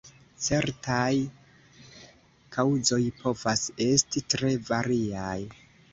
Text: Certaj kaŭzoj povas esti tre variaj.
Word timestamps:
Certaj 0.43 1.11
kaŭzoj 2.57 3.01
povas 3.21 3.67
esti 3.89 4.25
tre 4.37 4.55
variaj. 4.71 5.39